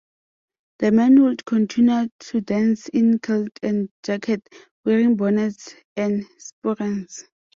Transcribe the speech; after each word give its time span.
The 0.79 0.91
men 0.91 1.21
would 1.21 1.45
continue 1.45 2.09
to 2.21 2.41
dance 2.41 2.87
in 2.87 3.19
kilt 3.19 3.51
and 3.61 3.87
jacket, 4.01 4.41
wearing 4.83 5.15
bonnets 5.15 5.75
and 5.95 6.25
sporrans. 6.39 7.25